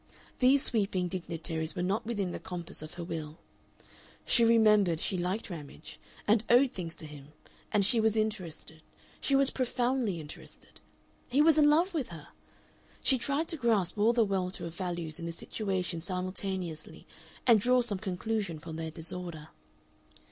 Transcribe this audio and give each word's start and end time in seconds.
These 0.39 0.63
sweeping 0.63 1.09
dignities 1.09 1.75
were 1.75 1.83
not 1.83 2.07
within 2.07 2.31
the 2.31 2.39
compass 2.39 2.81
of 2.81 2.95
her 2.95 3.03
will; 3.03 3.37
she 4.25 4.43
remembered 4.43 4.99
she 4.99 5.15
liked 5.15 5.51
Ramage, 5.51 5.99
and 6.27 6.43
owed 6.49 6.71
things 6.71 6.95
to 6.95 7.05
him, 7.05 7.33
and 7.71 7.85
she 7.85 7.99
was 7.99 8.17
interested 8.17 8.81
she 9.19 9.35
was 9.35 9.51
profoundly 9.51 10.19
interested. 10.19 10.79
He 11.29 11.39
was 11.43 11.59
in 11.59 11.69
love 11.69 11.93
with 11.93 12.07
her! 12.07 12.29
She 13.03 13.19
tried 13.19 13.47
to 13.49 13.57
grasp 13.57 13.95
all 13.99 14.11
the 14.11 14.25
welter 14.25 14.65
of 14.65 14.73
values 14.73 15.19
in 15.19 15.27
the 15.27 15.31
situation 15.31 16.01
simultaneously, 16.01 17.05
and 17.45 17.59
draw 17.59 17.81
some 17.81 17.99
conclusion 17.99 18.57
from 18.57 18.77
their 18.77 18.89
disorder. 18.89 19.49